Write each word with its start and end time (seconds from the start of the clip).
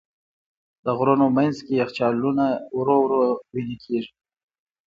د 0.83 0.85
غرونو 0.97 1.25
منځ 1.37 1.55
کې 1.65 1.73
یخچالونه 1.81 2.45
ورو 2.77 2.95
ورو 3.03 3.21
وېلې 3.53 3.77
کېږي. 3.85 4.11